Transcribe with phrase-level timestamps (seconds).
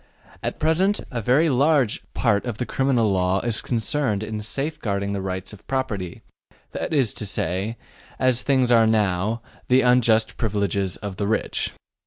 [0.41, 5.21] At present a very large part of the criminal law is concerned in safeguarding the
[5.21, 6.23] rights of property,
[6.71, 7.77] that is to say
[8.17, 11.73] as things are now the unjust privileges of the rich.